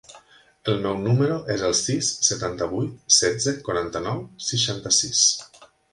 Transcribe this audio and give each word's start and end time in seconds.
El 0.71 0.79
meu 0.85 0.95
número 1.07 1.35
es 1.55 1.65
el 1.67 1.75
sis, 1.81 2.09
setanta-vuit, 2.29 2.95
setze, 3.19 3.53
quaranta-nou, 3.69 4.25
seixanta-sis. 4.51 5.25